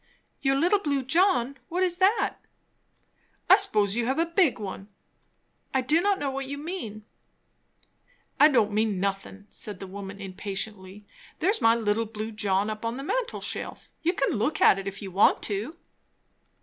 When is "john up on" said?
12.31-12.97